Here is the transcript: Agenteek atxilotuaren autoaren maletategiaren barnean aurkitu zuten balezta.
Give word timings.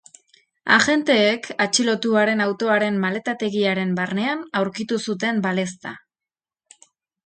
Agenteek 0.77 1.49
atxilotuaren 1.65 2.43
autoaren 2.47 2.99
maletategiaren 3.05 3.95
barnean 4.03 4.45
aurkitu 4.63 5.03
zuten 5.09 5.49
balezta. 5.49 5.99